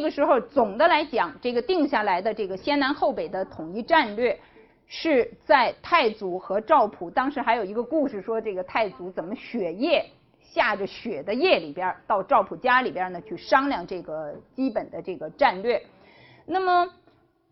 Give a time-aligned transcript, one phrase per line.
[0.00, 4.40] 这个时候总的来讲，这个定下来的这个先南后北的统一战略，
[4.86, 10.06] 是在太祖和赵普当时还有一个故事说，这个太祖怎么雪夜
[10.40, 15.82] 下着雪的夜里边到赵普家里边呢去商量这个基本的这个战略。
[16.46, 16.88] 那么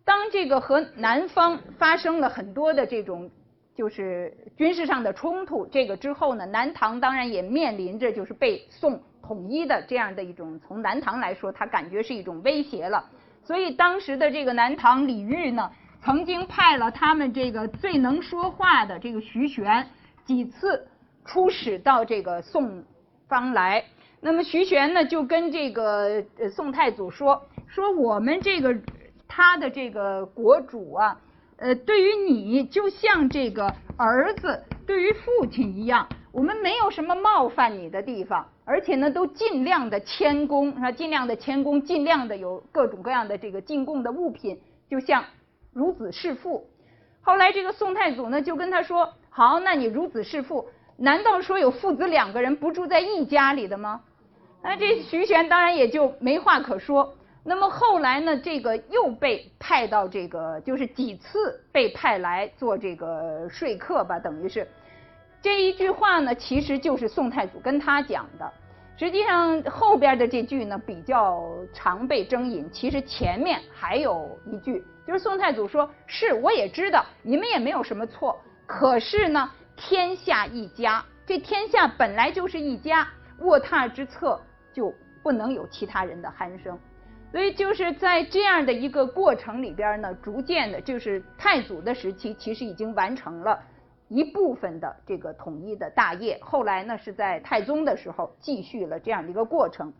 [0.02, 3.30] 当这个和南方发生了很多的这种
[3.74, 8.98] 就是军事上的冲突，这个之后呢，南唐当然也面临着就是被宋。
[9.28, 13.04] 统一的这样的一种，从南唐来说，他感觉是一种威胁了。
[13.44, 15.70] 所以当时的这个南唐李煜呢，
[16.02, 19.86] 曾经派了他们这个最能说话的这个徐玄
[20.24, 20.88] 几次
[21.26, 22.82] 出使到这个宋
[23.28, 23.84] 方来。
[24.22, 28.74] 那么徐玄呢，就跟这个宋太祖说：“说我们这个
[29.28, 31.20] 他的这个国主啊，
[31.58, 40.92] 呃，对于你就像这个儿子对于父亲一样。”我们没有什么冒犯你的地方，而且呢，都尽量的谦恭，是吧？
[40.92, 45.24] 尽量的谦恭，尽量的有各种各样的这个进贡的物品，就像
[45.72, 46.68] 如子侍父。
[47.22, 54.02] 后来这个宋太祖呢，就跟他说：“好，那你如子侍父，难道说有父子两个人不住在一家里的吗？”
[54.62, 57.14] 那这徐玄当然也就没话可说。
[57.44, 64.68] 那么后来呢，这个又被派到这个，就是几次被派来做这个说客吧，等于是。
[65.40, 68.52] 这一句话呢，其实就是宋太祖跟他讲的。
[68.96, 83.06] 实际上后边的这句呢比较常被争引，其实前面还有一句，就是宋太祖说：“是，我也知道你们也没有什么错，可是呢，天下一家，这天下本来就是一家，
[83.38, 84.40] 卧榻之侧
[84.72, 86.76] 就不能有其他人的鼾声。
[87.30, 93.56] 所以就是在这样的一个过程里边呢，逐渐的，就是太祖的时期，其实已经完成了。”
[94.08, 99.92] 一部分的这个统一的大业，后来呢是在太宗的时候继续了这样的一个过程，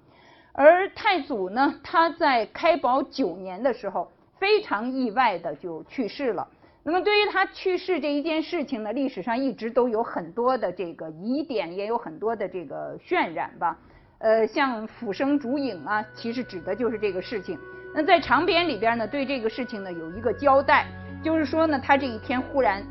[0.53, 6.49] 而太祖呢，他在开宝九年的时候非常意外的就去世了。
[6.83, 13.77] 那么对于他去世这一件事情呢，历史上一直都有很多的这个疑点，也有很多的这个渲染吧。
[14.21, 17.59] 呃，像俯生烛影啊，其实指的就是这个事情。
[17.95, 20.87] 那在长编里边呢，对这个事情呢有一个交代，
[21.23, 22.83] 就是说呢，他这一天忽然。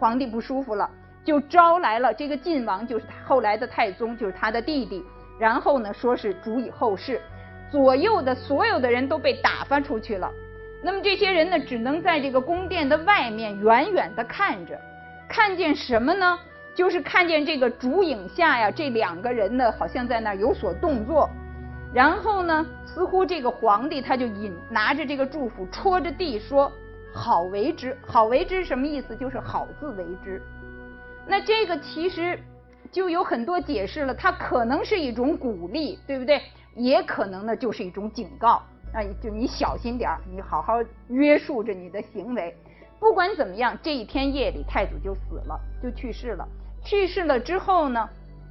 [0.00, 0.88] 皇帝不舒服了，
[1.22, 5.04] 就招来了这个晋王，就是后来的太宗，就是他的弟弟。
[5.38, 7.20] 然后呢，说是主以后事，
[7.70, 10.30] 左右的所有的人都被打发出去了。
[10.82, 14.80] 那么这些人呢，只能在这个宫殿的外面远远的看着，
[15.28, 16.38] 看见什么呢？
[16.74, 21.28] 就是看见这个烛影下呀，这两个人呢，好像在那儿有所动作。
[21.92, 26.72] 然后呢，似乎这个皇帝他就引拿着这个祝福戳着地说。
[27.12, 29.16] 好为之，好为之什么意思？
[29.16, 30.42] 就是好自为之。
[31.26, 32.38] 那这个其实
[32.90, 36.40] 就有很多解释了，它可能是一种鼓励，对不对？
[36.74, 38.62] 也可能呢就是一种警告，
[38.92, 40.74] 啊，就你小心点儿，你好好
[41.08, 42.56] 约束着你的行为。
[43.00, 46.46] 不管怎么样，这一天夜里太祖就死了，就去世了。
[46.84, 48.08] 去世了之后呢，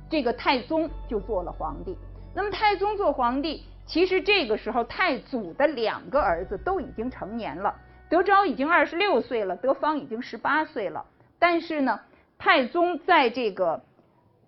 [0.10, 1.98] 这个太宗就做了皇帝。
[2.34, 7.74] 那么太宗做皇帝，其实这个时候太祖的两个儿子都已经成年了。
[8.10, 11.06] 德昭已经二十六岁了，德方已经十八岁了。
[11.38, 12.00] 但是呢，
[12.38, 13.82] 太宗在这个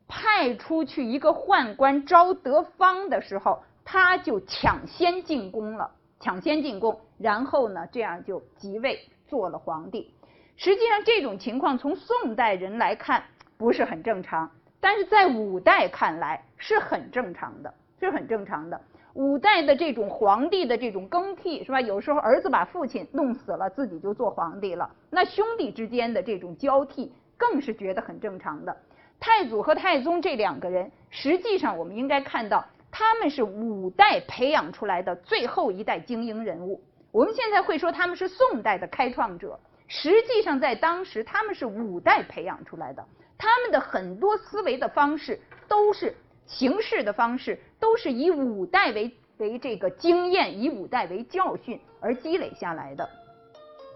[0.07, 10.13] 派出去一个宦官招德方的时候，他就抢先进宫了，抢先进宫，然后呢，这样就即位做了皇帝。
[10.57, 13.23] 实际上，这种情况从宋代人来看
[13.57, 14.49] 不是很正常，
[14.79, 18.81] 但是在五代看来是很正常的，是很正常的。
[19.13, 21.81] 五代的这种皇帝的这种更替是吧？
[21.81, 24.89] 有时候儿子把父亲弄死了，自己就做皇帝了。
[25.09, 28.75] 那兄弟之间的这种交替更是觉得很正常的。
[29.19, 36.81] 太祖和太宗这两个人，实际上我们应该看到，他们是五代培养出来的最后一代精英人物。
[37.11, 43.05] 我们现在会说他们是宋代的开创者，实际上在当时他们是五代培养出来的。
[43.37, 45.37] 他们的很多思维的方式
[45.67, 46.15] 都是。
[46.51, 53.09] 行事的方式都是以五代为为这个经验，以五代为教训而积累下来的。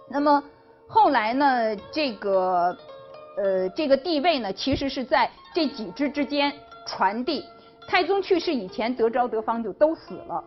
[0.10, 0.42] 那么
[0.88, 2.76] 后来呢，这个
[3.38, 6.54] 呃这个地位呢，其实是在这几支之间
[6.88, 7.44] 传递。
[7.88, 10.44] 太宗去世以前，德昭、德方就都死了，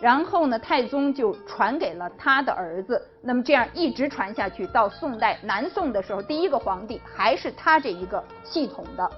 [0.00, 3.00] 然后呢，太宗就传给了他的儿子。
[3.22, 9.10] 那么这样一直传下去，到宋代南宋的时候，第一个皇帝还是他这一个系统的。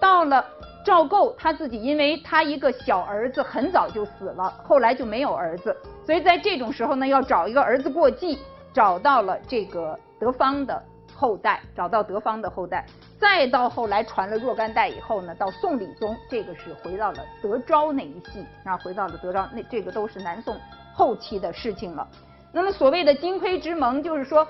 [0.00, 0.44] 到了。
[0.82, 5.76] 赵构他自己，因为他一个小儿子很早就死了，后来就没有儿子，
[6.06, 8.38] 所以在这种时候呢，要找一个儿子过继，
[8.72, 10.82] 找到了这个德方的
[11.14, 12.86] 后代，找到德方的后代，
[13.18, 20.56] 再到后来传了若干代以后呢，到宋理宗，这个是回到了德昭那一系，然后回到了德昭，那这个都是南宋
[20.94, 22.08] 后期的事情了。
[22.52, 24.48] 那么所谓的金匮之盟，就是说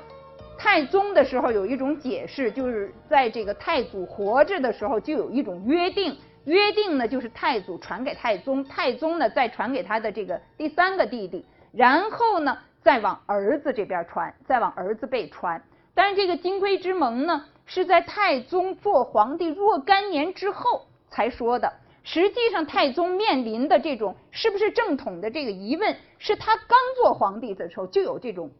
[0.61, 6.15] 太宗的时候有一种解释，就是在这个太祖活着的时候就有一种约定，
[6.45, 15.63] 约定呢就是太祖传给太宗，太宗呢再传给他的这个第三个弟弟，然后呢再往儿子这边传，再往儿子辈传。
[15.95, 21.73] 但是这个金匮之盟呢，是在太宗做皇帝若干年之后才说的。
[22.03, 28.51] 实际上，太宗面临的这种是不是正统的这个疑问，是他刚做皇帝的时候就有这种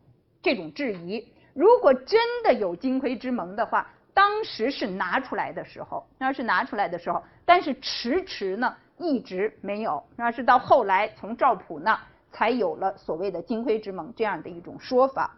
[0.41, 1.27] 这种质疑。
[1.61, 12.01] 如果真的有金匮之盟的话，当时是拿出来的时候，那是拿出来的时候，但是迟迟呢一直没有，那是到后来从赵普那
[12.33, 15.37] 才有了所谓的金匮之盟这样的一种说法。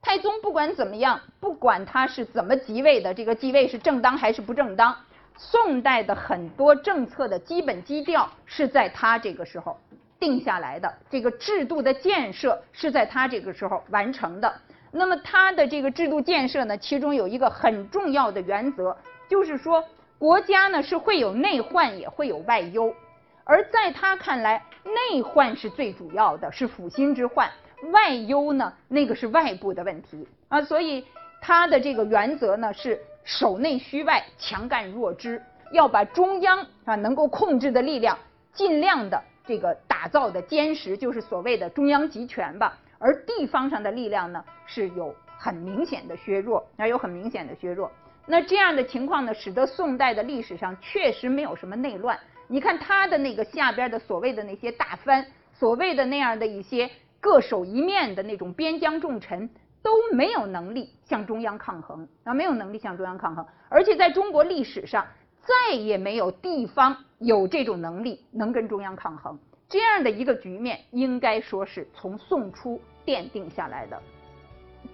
[0.00, 4.96] 太宗不管怎么样，不管他是怎么即位的，这个继位是正当还是不正当，
[5.36, 9.78] 宋代的很多政策的基本基调是在他这个时候
[10.22, 14.54] 定下来的，这个制度的建设是在他这个时候完成的。
[14.92, 18.96] 那么他的这个制度建设呢，其中有一个很重要的原则，
[19.28, 19.82] 就是说
[20.20, 22.94] 国家呢是会有内患也会有外忧，
[23.42, 27.50] 而在他看来，内患是最主要的，是抚心之患。
[27.90, 31.04] 外忧呢，那个是外部的问题啊，所以
[31.40, 35.42] 他的这个原则呢是守内虚外，强干弱支，
[35.72, 38.16] 要把中央啊能够控制的力量
[38.52, 42.78] 尽量的这个打造的坚实，就是所谓的中央集权吧。
[42.98, 47.90] 而地方上的力量呢是有很明显的削弱，那有很明显的削弱。
[48.26, 52.18] 那这样的情况呢，使得宋代的历史上确实没有什么内乱。
[52.46, 56.90] 你看他的那个下边的所谓的那些大藩，所谓的那样的一些。
[57.20, 59.48] 各守一面的那种边疆重臣
[59.80, 65.06] 都没有能力向中央抗衡啊，没有能力向中央抗衡，而且在中国历史上
[65.44, 69.38] 再也没有地方有这种能力能跟中央抗衡。
[69.68, 74.00] 这样的一个局面，应该说是从宋初奠定下来的。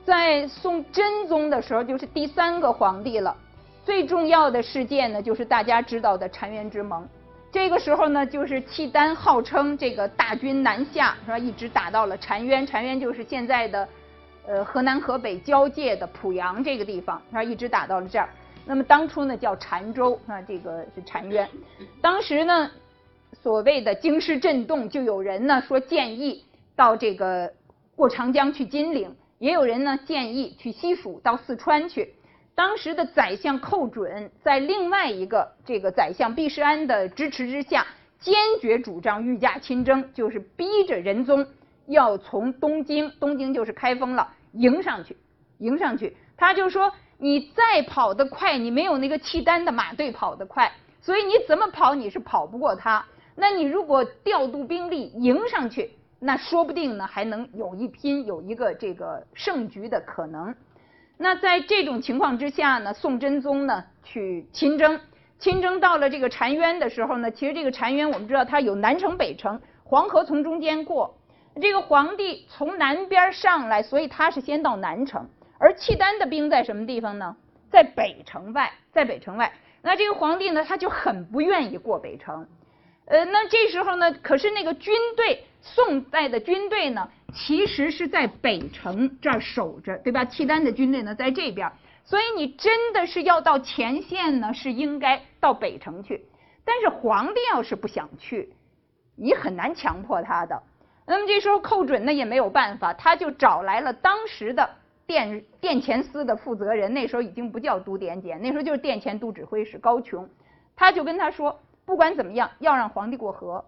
[0.04, 3.36] 在宋真宗的时候，就是第三个皇帝了。
[3.84, 7.08] 最重要的事件呢，就是大家知道的澶渊之盟。
[7.50, 11.38] 这个时候呢，就是契丹号称这个大军南下，是吧？
[11.38, 13.88] 一直打到了澶渊，澶渊就是现在的，
[14.46, 17.42] 呃，河南河北交界的濮阳这个地方，是吧？
[17.42, 18.28] 一直打到了这儿。
[18.68, 21.48] 那么当初呢叫澶州，啊，这个是澶渊。
[22.02, 22.70] 当时呢，
[23.42, 26.44] 所谓的京师震动，就有人呢说建议
[26.76, 27.50] 到这个
[27.96, 32.14] 过长江去金陵，也有人呢建议去西蜀到四川去。
[32.54, 37.86] 当时的宰相寇准在另外一个这个宰相毕世安的支持之下，
[38.20, 41.46] 坚决主张御驾亲征，就是逼着仁宗
[41.86, 45.16] 要从东京，东京就是开封了，迎上去，
[45.56, 46.14] 迎上去。
[46.36, 50.72] 他就说：“你再跑得快，你没有那个契丹的马队跑得快，
[51.02, 53.04] 所以你怎么跑你是跑不过他。
[53.34, 60.54] 那你如果调度兵力迎上去，那说不定呢还能有一拼，有一个这个胜局的可能。”
[61.20, 65.00] 那在这种情况之下呢，宋真宗呢去亲征，
[65.40, 71.16] 亲征到了这个澶渊的时候呢，其实这个澶渊我们知道它有南城北城，黄河从中间过，
[71.60, 77.36] 这个皇帝从南边上来，所以他是先到南城，而契丹的兵在什么地方呢？
[77.70, 79.52] 在北城外，在北城外。
[79.82, 82.46] 那这个皇帝呢，他就很不愿意过北城，
[83.06, 87.08] 呃，那这时候呢，可是那个军队，宋代的军队呢？
[87.34, 90.24] 其实是在北城这儿守着，对吧？
[90.24, 91.70] 契丹的军队呢在这边，
[92.04, 96.24] 所以你真的是要到前线呢，是应该到北城去。
[96.64, 98.54] 但是皇帝要是不想去，
[99.14, 100.62] 你很难强迫他的。
[101.06, 104.68] 那么这时候寇准呢也没有办法，他就找来了当时的
[105.08, 110.28] 殿殿前司的负责人，那时候已经不叫都点检，那时候就是殿前都指挥使高琼，
[110.76, 113.64] 他就跟他说，不管怎么样，要让皇帝过河。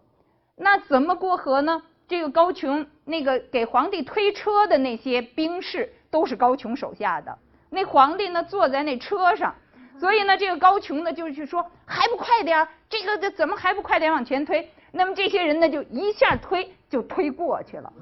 [0.54, 1.82] 那怎么过河呢？
[2.06, 7.38] 这个高琼那个给皇帝推车的那些兵士都是高琼手下的。
[7.70, 9.54] 那皇帝呢坐在那车上，
[9.98, 14.70] 所以呢这个高琼呢就去说还不快点儿，这个这怎么还不快点往前推？
[14.92, 17.92] 那么这些人呢就一下推就推过去了，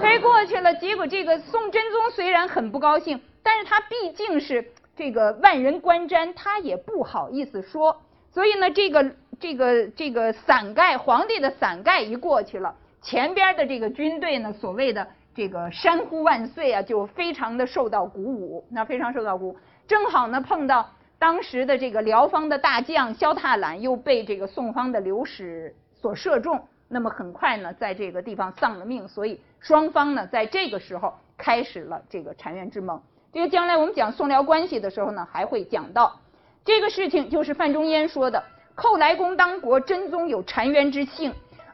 [0.00, 0.74] 推过去了。
[0.74, 8.00] 结果这个宋真宗虽然很不高兴，但是他毕竟是这个万人观瞻，他也不好意思说。
[8.32, 12.74] 所以呢这个这个这个伞盖皇帝的伞盖一过去了。
[13.02, 19.56] 前边的这个军队呢，所谓的这个山呼万岁啊，就非常的受到鼓舞，那非常受到鼓舞。
[19.88, 33.00] 正好呢碰到当时的这个辽方的大将萧挞懒又被这个宋方的刘使所射中，那么很快呢在这个地方丧了命，所以双方呢在这个时候开始了这个澶渊之盟。
[33.32, 36.18] 这个将来我们讲宋辽关系的时候呢，还会讲到
[36.64, 38.42] 这个事情，就是范仲淹说的
[38.74, 41.32] ：“寇来公当国，真宗有澶渊之幸。”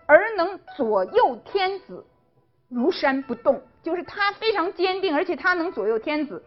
[0.09, 2.05] 而能左右天子，
[2.69, 3.61] 如山不动。
[3.83, 6.45] 就是他非常坚定，而且他能左右天子，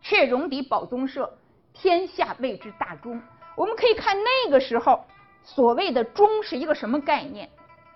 [0.00, 1.32] 却容抵保宗社，
[1.72, 3.20] 天下谓之大忠。
[3.56, 5.04] 我们可以看那个时候
[5.54, 7.48] 所谓的忠是一个什么概念？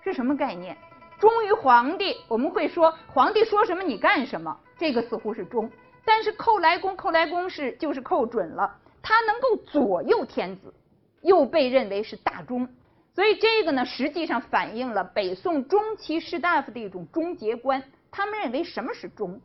[0.03, 0.75] 是什么概念？
[1.19, 5.69] 忠于皇帝，我们会说皇帝说什么你干什么，这个似乎是忠。
[6.03, 10.73] 但是寇来公，寇来公是就是寇准了，他能够左右天子，
[11.21, 12.67] 又被认为是大忠。
[13.13, 17.83] 所以这个呢，实际上反映了北宋中期士大夫的一种忠节观。
[18.11, 19.39] 他们认为什么是忠？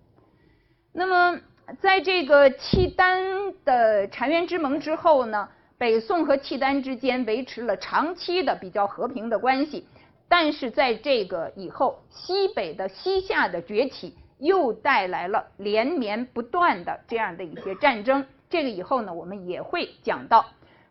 [0.93, 1.39] 那么，
[1.79, 3.23] 在这个契丹
[3.65, 5.49] 的澶渊之盟之后呢，
[5.79, 9.87] 北宋和契丹之间维持了长期的比较和平的关系。
[10.29, 18.27] 但是在这个以后，西北的西夏的崛起又带来了连绵不断的这样的一些战争。
[18.51, 20.45] 这个以后呢，我们也会讲到。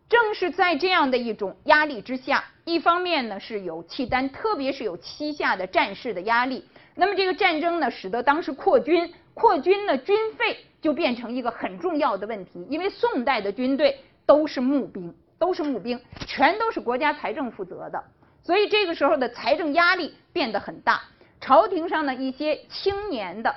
[0.10, 6.64] 正是在这样的一种压力之下，一方面呢是有契丹，特别是有西夏的战事的压力。
[6.96, 18.04] 那么这个战争呢，使得当时扩军，扩军呢军费就变成一个很重要的问题，因为宋代的军队都是募兵，都是募兵，全都是国家财政负责的，
[18.44, 21.02] 所以这个时候的财政压力变得很大。
[21.40, 23.56] 朝廷上的一些青年的、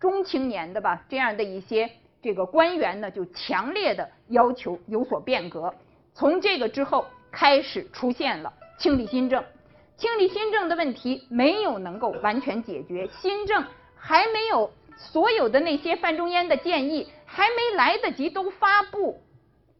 [0.00, 1.90] 中青年的吧，这样的一些
[2.22, 5.74] 这个官员呢，就强烈的要求有所变革。
[6.14, 9.44] 从这个之后开始出现了清理新政。
[9.98, 13.64] 清理新政的问题没有能够完全解决，新政
[13.96, 19.20] 还没有所有的那些范仲淹的建议还没来得及都发布，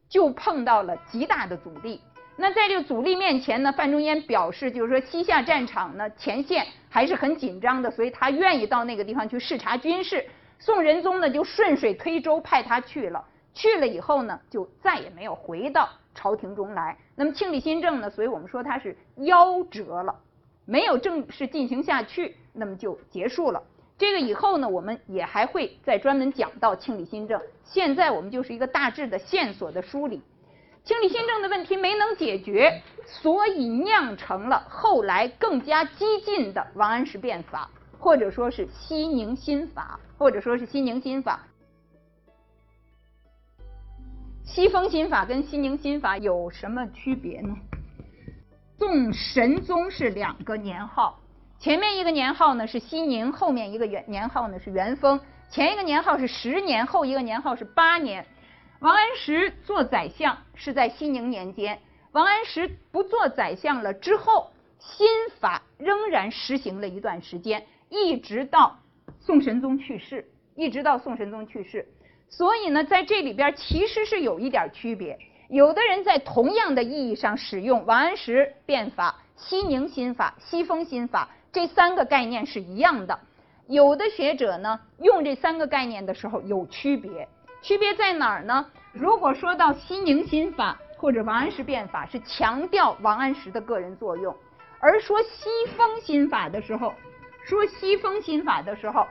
[0.09, 2.01] 就碰到了极大的阻力。
[2.37, 10.25] 那在这个阻力面前呢，范仲淹表示，就是说西夏战场呢前线还是很紧张的，所以他愿意到那个地方去视察军事。
[10.59, 15.89] 宋仁宗呢就顺水推舟派他去了，去了以后呢就再也没有回到。
[16.15, 18.09] 朝廷中来，那么庆历新政呢？
[18.09, 20.15] 所以我们说它是夭折了，
[20.65, 23.63] 没有正式进行下去，那么就结束了。
[23.99, 27.41] 这个以后呢，我们也还会再专门讲到庆历新政。
[27.65, 30.23] 现在我们就是一个大致的线索的梳理。
[30.85, 41.41] 庆历新政的问题没能解决，所以酿成了后来更加激进的王安石变法，或者说是西宁新法，或者说是西宁新法。
[44.45, 47.57] 西风新法跟西宁新法有什么区别呢？
[48.79, 51.19] 宋神宗是两个年号，
[51.67, 55.21] 前面一个年号呢是西宁，后面一个元年号呢是元丰。
[55.51, 58.25] 前一个年号是十年，后一个年号是八年。
[58.79, 61.81] 王安石做宰相是在西宁年间，
[62.13, 65.09] 王安石不做宰相了之后，新
[65.41, 68.79] 法仍然实行了一段时间，一直到
[69.19, 71.89] 宋神宗去世，一直到宋神宗去世。
[72.29, 75.19] 所以呢，在这里边其实是有一点区别。
[75.49, 83.19] 有的人在同样的意义上使用王安石变法、西宁新法、西风新法这三个概念是一样的。
[83.67, 87.27] 有的学者呢，用这三个概念的时候有区别。
[87.63, 88.67] 区别在哪儿呢？
[88.93, 94.35] 如果说到西宁新法或者王安石变法，是强调王安石的个人作用；
[94.81, 95.49] 而说西
[95.79, 96.93] 风新法的时候，
[97.47, 99.07] 说西风新法的时候，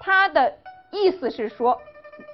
[0.00, 0.54] 他的
[0.90, 1.80] 意思是说。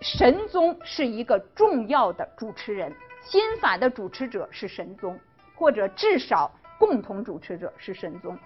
[0.02, 5.16] 神宗是一个重要的主持人，新法的主持者是神宗，
[5.54, 6.50] 或者至少
[6.80, 8.36] 共同主持者是神宗。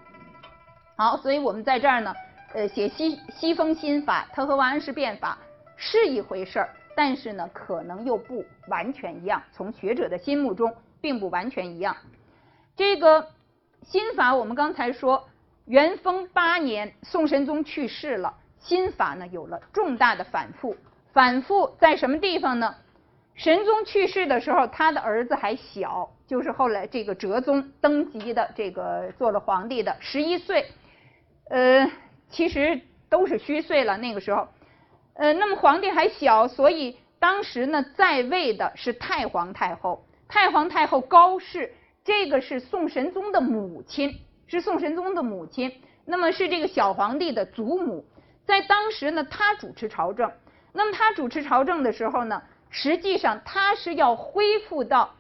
[1.01, 2.15] 好，所以我们在这儿呢，
[2.53, 5.39] 呃，写西西风新法，它和王安石变法
[5.75, 9.43] 是一回事儿，但是呢，可能又不完全一样。
[9.51, 11.97] 从学者的心目中，并不完全一样。
[12.77, 13.27] 这个
[13.83, 15.27] 新法，我们刚才说，
[15.65, 20.77] 元丰八年，宋神宗去世了，新法呢有了重大的反复。
[21.15, 22.75] 反复在什么地方呢？
[23.37, 30.67] 神宗去世的时候，他的儿子还小，就是后来这个哲宗登基的这个做了皇帝的十一岁，
[31.51, 31.91] 呃，
[32.31, 34.47] 其实都是虚岁了那个时候，
[35.15, 48.05] 呃，那么皇帝还小，所以当时呢在位的是太皇太后，太皇太后高氏，这个是宋神宗的母亲，是宋神宗的母亲，那么是这个小皇帝的祖母，
[48.47, 50.31] 在当时呢，他主持朝政。
[50.73, 52.41] 那么他主持朝政的时候呢，
[52.71, 55.17] 实际上他是要恢复到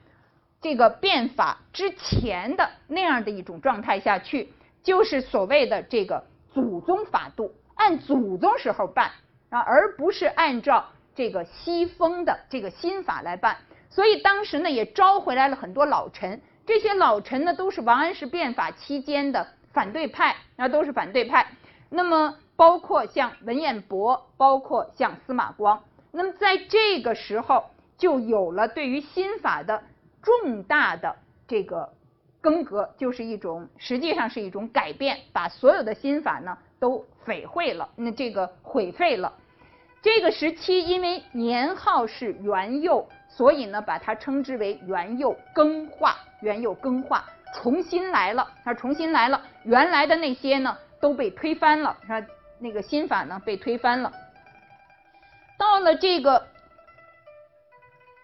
[0.60, 9.10] 这个变法之前的那样的一种状态下去，就是所谓的这个祖宗法度，按祖宗时候办
[9.50, 13.56] 啊，而不是按照这个西风的这个新法来办。
[13.88, 21.46] 所以当时呢，也招回来了很多老臣，这些老臣呢都是王安石变法期间的反对派，啊，都是反对派。
[21.88, 22.36] 那么。
[22.56, 27.64] 包括像文彦博，包括像司马光，那么在这个时候
[27.96, 29.82] 就有了对于新法的
[30.20, 31.16] 重大的
[31.48, 31.88] 这个
[32.40, 39.32] 更革，就是一种实际上是一种改变，把所有的新法呢都废废了，那这个毁废了。
[40.02, 52.26] 这个时期因为年号是元佑，所以呢把它称之为元佑更化，元佑更化重新来了，它重新来了，原来的那些呢都被推翻了，是吧？
[52.58, 54.12] 那个新法呢被推翻了。
[55.58, 56.46] 到了这个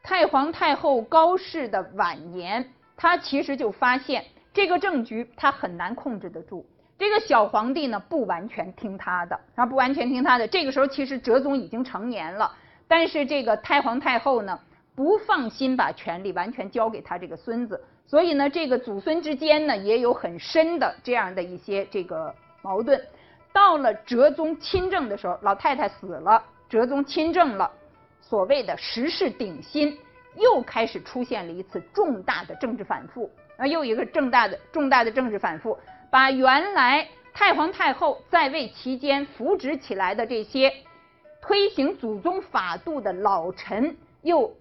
[0.03, 4.25] 太皇太后高氏的晚年，他其实就发现
[4.55, 6.67] 这个政局他很难控制得住。
[6.99, 10.49] 这个小皇帝呢不完全听他的，啊不完全听他的。
[10.49, 12.51] 这个时候其实哲宗已经成年了，
[12.89, 14.59] 但是这个太皇太后呢
[14.95, 22.99] 不放心把权力完全交给他这个孙子，所以呢这个祖孙之间呢也有很深的这样的一些这个矛盾。
[23.53, 26.43] 到了哲宗亲政的时候，老太太死了。
[26.69, 27.71] 哲宗亲政了，
[28.21, 29.97] 所谓的时势鼎新，
[30.37, 35.79] 又开始出现了一次重大的政治反复，啊，又一个重大的重大的政治反复，
[36.11, 40.73] 把原来太皇太后在位期间扶植起来的这些
[41.41, 44.55] 推行祖宗法度的老臣，又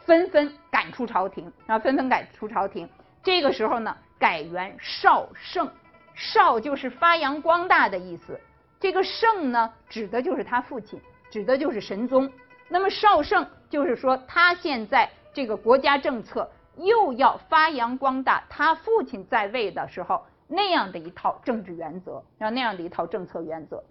[0.00, 2.88] 纷纷赶出朝廷，啊，纷纷赶出朝廷。
[3.22, 5.70] 这个时候呢，改元绍圣，
[6.14, 8.40] 绍就是发扬光大的意思，
[8.78, 11.00] 这个圣呢，指的就是他父亲。
[11.30, 12.28] 指的就是神宗，
[12.72, 23.82] 那么绍圣就是说他现在这个国家政策又要发扬光大他父亲在位的时候那样的一套政治原则，然后那样的一套政策原则。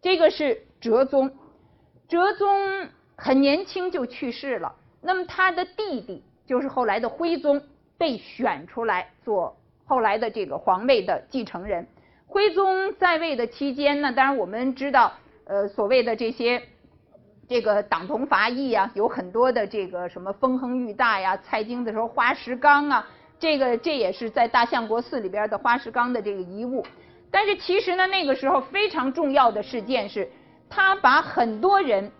[0.00, 1.30] 这个是哲宗，
[2.08, 7.62] 哲宗很年轻就去世了，那么他的弟弟就是后来的徽宗
[7.98, 11.86] 被选出来做后来的这个皇位的继承人。
[12.26, 15.12] 徽宗在位的期间呢，当然我们知道，
[15.44, 16.62] 呃，所谓的这些。
[17.48, 23.06] 这个党同伐异啊，有很多的这个什么风亨裕大呀，蔡京的时候花石纲啊，
[23.38, 26.84] 这个这也是在大相国寺里边的花石纲的这个遗物。
[27.30, 30.30] 但是其实呢，那个时候非常重要的事件是，
[30.70, 32.10] 他把很多人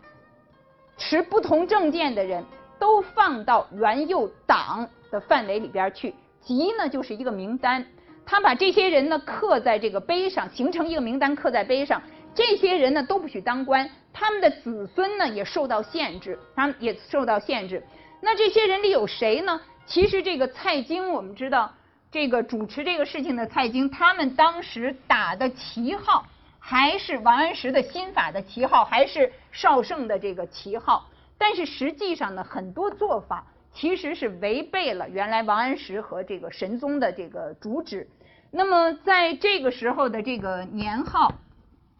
[0.98, 2.44] 持不同政见的人
[2.78, 7.86] 都放到元佑党的范围里边去，集呢就是一个名单，
[8.26, 12.02] 他把这些人呢刻在这个碑上，形成一个名单刻在碑上。
[12.34, 17.82] 这些人呢都不许当官，他们的子孙呢也受到限制，他们也受到限制。
[18.22, 19.60] 那这些人里有谁呢？
[19.84, 21.74] 其实这个蔡京，我们知道，
[22.12, 26.24] 这个主持这个事情的蔡京，他们当时打的旗号
[26.60, 31.10] 还是王安石的新法的旗号，还是绍圣的这个旗号。
[31.36, 38.08] 但是实际上呢，很多做法其实是违背了原来王安石和这个神宗的这个主旨。
[38.52, 41.34] 那么在这个时候的这个年号。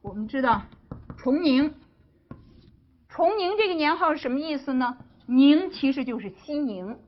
[0.01, 0.61] 我们知道，
[1.17, 1.75] 崇宁，
[3.15, 4.99] 崇宁这个年号是什么意思呢？
[5.27, 6.99] 宁其实就是西宁，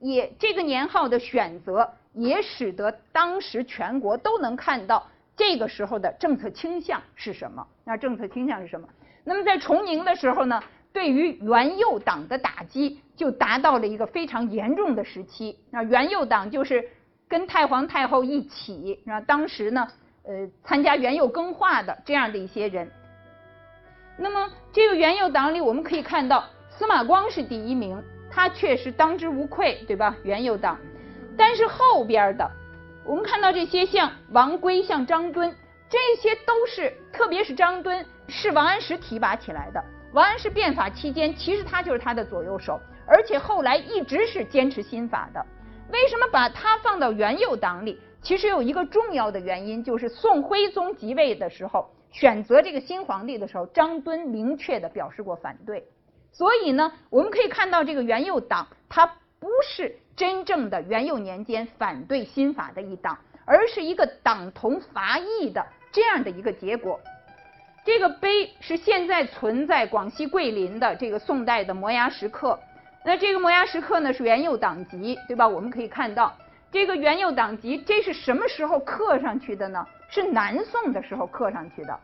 [0.00, 7.64] 也这个年号的选择也使得当时全国都能看到这个时候的政策倾向是什么。
[7.84, 8.88] 那政策倾向是什么？
[9.22, 10.60] 那么在崇宁的时候呢，
[10.92, 15.56] 对于元佑党的打击就达到了一个非常严重的时期。
[15.70, 16.84] 那元佑党就是
[17.28, 19.86] 跟太皇太后一起，那当时呢。
[20.26, 22.90] 呃，参加元佑更化的这样的一些人，
[24.16, 30.14] 那么这个元佑党里，我们可以看到司马光是第一名，他确实当之无愧，对吧？
[30.22, 30.78] 元佑党，
[31.36, 32.48] 但是后边的，
[33.04, 35.54] 我们看到这些像王圭、像张敦，
[35.88, 39.84] 这些都是，特别是张敦，是王安石提拔起来的。
[40.12, 45.44] 王安石变法期间，其实他就是他的左右手，而且后来一直是坚持新法的。
[45.92, 48.00] 为什么把他放到元佑党里？
[48.22, 55.84] 其实有一个重要的原因，就是宋徽宗即位的时候，选择这个新皇帝的时候，张敦明确的表示过反对。
[56.30, 59.04] 所以呢，我们可以看到这个元佑党，它
[59.40, 67.00] 不是真正的元佑年间反对新法的一党，而是一个党同伐异的这样的一个结果。
[67.84, 72.58] 这个碑是现在存在广西桂林的这个宋代的摩崖石刻，
[73.04, 75.48] 那这个摩崖石刻呢是元佑党籍，对吧？
[75.48, 76.32] 我们可以看到。
[76.74, 79.86] 这个元佑党籍，这是什么时候刻上去的呢？
[80.10, 82.00] 是南宋的时候刻上去的。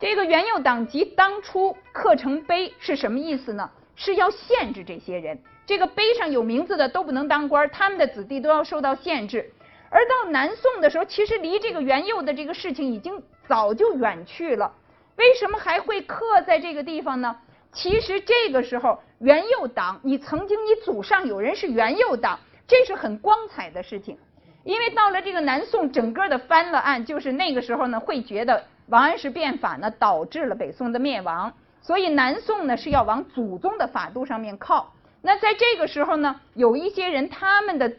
[0.00, 3.70] 这个元佑党籍当初刻成碑是什么意思呢？
[3.94, 9.48] 是要限制这些人，这个碑上有名字的都不能当官，他们的子弟都要受到限制。
[9.90, 14.72] 而到南宋的时候，其实离这个元佑的这个事情已经早就远去了。
[15.18, 17.36] 为什么还会刻在这个地方呢？
[17.72, 22.36] 其实这个时候元佑党，你曾经你祖上有人是元佑党。
[22.70, 24.16] 这是很光彩的事情，
[24.62, 31.52] 因为到了这个南宋，整个的翻了案，就是那个时候呢，会觉得王安石变法呢导致了北宋的灭亡，
[31.82, 34.92] 所以南宋呢是要往祖宗的法度上面靠。
[35.20, 37.92] 那在这个时候呢，有一些人他们的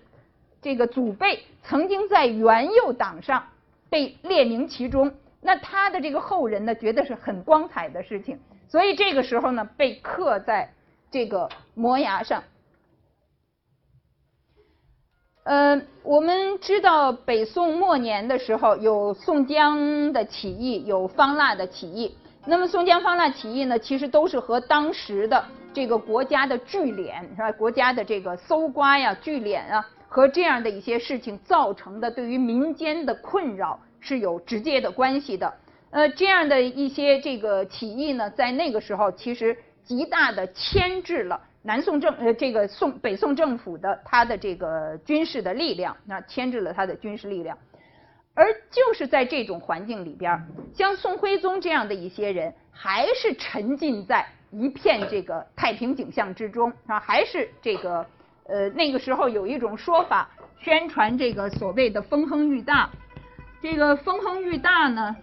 [0.61, 3.43] 这个祖辈曾经在元佑党上
[3.89, 10.71] 被列名其中，那他的这个后人呢，觉得是很光彩的事情，所以这个时候呢，被刻在
[11.11, 12.41] 这个摩崖上。
[15.43, 22.15] 呃，我们知道北宋末年的时候有宋江的起义，有方腊的起义。
[22.45, 27.51] 那么宋江、方腊起义呢，其实都是和当时的这个国家的聚敛是吧？
[27.53, 35.51] 国家的这个搜刮呀、聚敛啊，和这样的一些事情造成的对于民间的困扰是有直接的关系的。
[35.89, 41.41] 呃，这样的一些这个起义呢，在那个时候其实极大的牵制了。
[41.63, 47.55] 南宋政呃，这个宋北宋政府的他的这个军事的力量，那牵制了他的军事力量，
[48.33, 50.43] 而就是在这种环境里边，
[50.73, 58.05] 像宋徽宗这样的一些人，还是沉浸在一片这个太平景象之中啊，还是这个
[58.47, 60.27] 呃那个时候有一种说法，
[60.59, 62.89] 宣传这个所谓的风亨玉大，
[63.61, 65.15] 这个风亨玉大呢。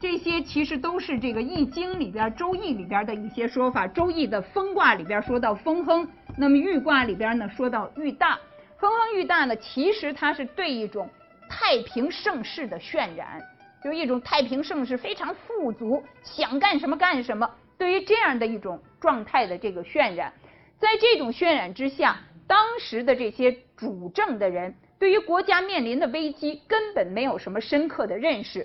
[0.00, 3.88] 这些其实都是这个《易经》里边、《周易》里边的一些说法。
[3.92, 8.38] 《周易》的风卦里边说到风亨，那么豫卦里边呢说到豫大。
[8.78, 11.10] 风亨豫大呢，其实它是对一种
[11.48, 13.42] 太平盛世的渲染，
[13.82, 17.50] 就一种太平盛世非常富足，想干什么干什么。
[17.76, 20.32] 对于这样的一种状态的这个渲染，
[20.78, 28.64] 在这种渲染之下，当时的这些主政的人对于国家面临的危机根本没有什么深刻的认识。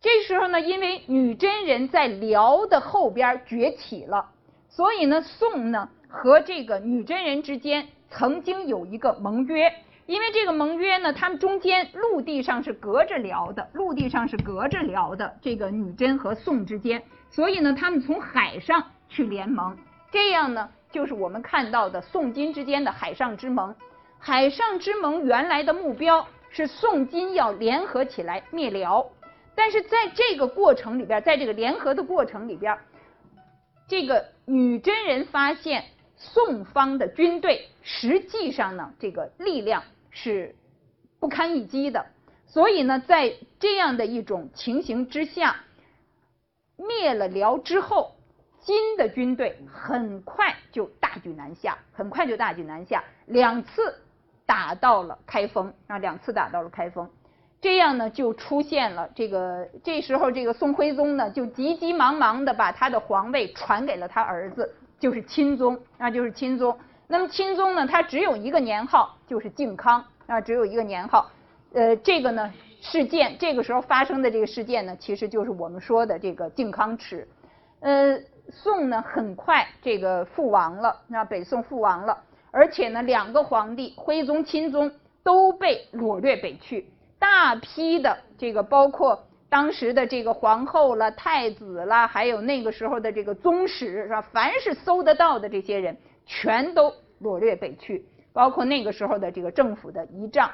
[0.00, 4.30] 这时候呢，因为女真人在辽的后边崛起了，
[4.68, 9.70] 所以呢，宋呢和这个女真人之间曾经有一个盟约。
[10.06, 19.76] 因为这个盟约呢，他们中间陆地上是隔着辽的，陆地上是隔着辽的，这个女真和宋之间，所以呢，他们从海上去联盟，
[20.10, 23.76] 这样呢，就是我们看到的宋金之间的海上之盟。
[24.18, 29.06] 海上之盟原来的目标是宋金要联合起来灭辽。
[29.54, 32.78] 但是在这个过程里边，在这个联合的过程里边，
[33.88, 35.84] 这个女真人发现
[36.16, 40.54] 宋方的军队实际上呢，这个力量是
[41.18, 42.06] 不堪一击的，
[42.46, 45.56] 所以呢，在这样的一种情形之下，
[46.76, 48.16] 灭了辽之后，
[48.60, 53.98] 金的军队很快就大举南下，很快就大举南下，两次
[54.46, 57.10] 打到了开封啊，两次打到了开封。
[57.60, 59.68] 这样呢，就出现了这个。
[59.84, 66.74] 这时候，这个宋徽宗呢，就急急忙忙的把他的皇位传给了他儿子，就是钦宗，那就是钦宗。
[67.06, 71.30] 那么钦宗呢，他只有一个年号，就是靖康啊，只有一个年号。
[71.74, 77.28] 呃，这个呢，事件这个时候发生的这个事件呢，其实就是我们说的这个靖康耻。
[77.80, 78.18] 呃，
[78.48, 82.16] 宋呢，很快这个覆亡了，那北宋覆亡了，
[82.50, 84.90] 而且呢，两个皇帝徽宗、钦宗
[85.22, 86.88] 都被掳掠北去。
[87.20, 94.22] 大批的这个包括当时的这个皇后了、太子了，还有那个时候的这个宗室是吧？
[94.22, 98.06] 凡是搜得到的这些人，全都掳掠北去。
[98.32, 100.50] 包括那个时候的这个政府的仪仗。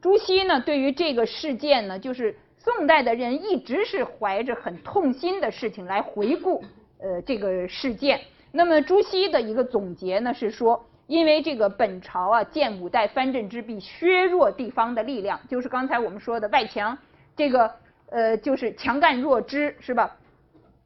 [0.00, 6.62] 朱熹呢，对于这个事件呢，就是宋代的人一直是怀着很痛心的事情来回顾
[7.00, 8.20] 呃这个事件。
[8.52, 10.86] 那么朱熹的一个总结呢是说。
[11.06, 16.96] 因为这个本朝啊，建五代藩镇之弊，削弱地方的力量，就是刚才我们说的外强，
[17.36, 17.70] 这个
[18.10, 20.16] 呃就是强干弱支，是吧？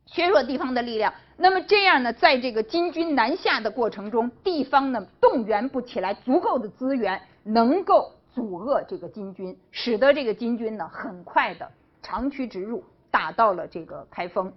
[0.07, 1.13] 削弱地方的力量。
[1.37, 11.71] 那么这样呢，在这个金军南下的过程中，地方呢动员不起来足够的资源，能够阻遏这个金军，使得这个金军呢很快的
[12.03, 14.53] 长驱直入，打到了这个开封。